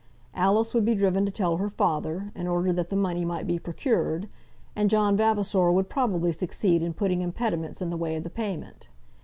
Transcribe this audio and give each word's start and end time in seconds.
Alice 0.33 0.73
would 0.73 0.83
be 0.83 0.95
driven 0.95 1.27
to 1.27 1.31
tell 1.31 1.57
her 1.57 1.69
father, 1.69 2.31
in 2.33 2.47
order 2.47 2.73
that 2.73 2.89
the 2.89 2.95
money 2.95 3.23
might 3.23 3.45
be 3.45 3.59
procured, 3.59 4.27
and 4.75 4.89
John 4.89 5.15
Vavasor 5.15 5.71
would 5.71 5.89
probably 5.89 6.31
succeed 6.31 6.81
in 6.81 6.95
putting 6.95 7.21
impediments 7.21 7.83
in 7.83 7.91
the 7.91 7.97
way 7.97 8.15
of 8.15 8.23
the 8.23 8.31
payment. 8.31 8.87